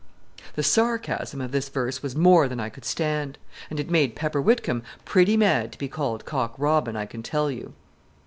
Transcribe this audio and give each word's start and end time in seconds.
The 0.55 0.63
sarcasm 0.63 1.41
of 1.41 1.51
this 1.51 1.69
verse 1.69 2.01
was 2.01 2.15
more 2.15 2.47
than 2.47 2.59
I 2.59 2.69
could 2.69 2.85
stand. 2.85 3.37
And 3.69 3.79
it 3.79 3.91
made 3.91 4.15
Pepper 4.15 4.41
Whitcomb 4.41 4.81
pretty 5.05 5.37
mad 5.37 5.71
to 5.73 5.77
be 5.77 5.87
called 5.87 6.25
Cock 6.25 6.55
Robin, 6.57 6.95
I 6.95 7.05
can 7.05 7.21
tell 7.21 7.51
you! 7.51 7.75